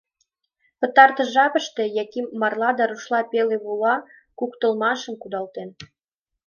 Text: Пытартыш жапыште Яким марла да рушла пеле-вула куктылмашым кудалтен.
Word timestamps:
Пытартыш 0.79 1.27
жапыште 1.35 1.83
Яким 2.03 2.25
марла 2.39 2.69
да 2.77 2.83
рушла 2.89 3.19
пеле-вула 3.31 3.95
куктылмашым 4.39 5.15
кудалтен. 5.21 5.69